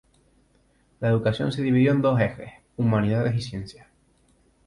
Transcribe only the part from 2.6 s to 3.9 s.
humanidades y ciencias.